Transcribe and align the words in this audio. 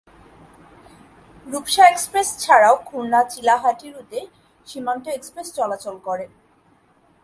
Rupsa 1.45 1.83
express 1.87 2.27
ছাড়াও 2.39 2.75
খুলনা 2.87 3.21
চিলাহাটি 3.31 3.87
রুটে 3.95 4.19
Simanta 4.67 5.05
express 5.17 5.47
চলাচল 5.57 5.95
করে। 6.07 6.25